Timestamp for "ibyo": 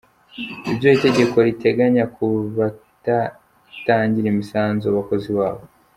0.71-0.87